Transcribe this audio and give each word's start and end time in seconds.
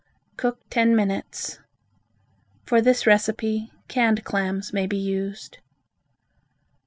Cook 0.35 0.63
ten 0.71 0.95
minutes. 0.95 1.59
For 2.65 2.81
this 2.81 3.05
recipe, 3.05 3.69
canned 3.87 4.23
clams 4.23 4.73
may 4.73 4.87
be 4.87 4.97
used. 4.97 5.59